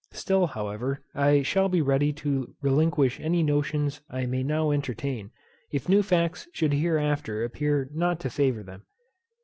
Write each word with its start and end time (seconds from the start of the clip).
Still, 0.13 0.47
however, 0.47 1.03
I 1.13 1.43
shall 1.43 1.69
be 1.69 1.79
ready 1.79 2.11
to 2.25 2.55
relinquish 2.59 3.19
any 3.19 3.43
notions 3.43 4.01
I 4.09 4.25
may 4.25 4.41
now 4.41 4.71
entertain, 4.71 5.29
if 5.71 5.87
new 5.87 6.01
facts 6.01 6.47
should 6.53 6.73
hereafter 6.73 7.43
appear 7.43 7.87
not 7.93 8.19
to 8.21 8.31
favour 8.31 8.63
them. 8.63 8.81